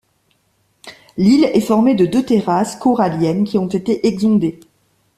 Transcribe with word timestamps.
L'île 1.15 1.43
est 1.53 1.61
formée 1.61 1.93
de 1.93 2.07
deux 2.07 2.25
terrasses 2.25 2.75
coralliennes 2.75 3.43
qui 3.43 3.59
ont 3.59 3.67
été 3.67 4.07
exondées. 4.07 4.59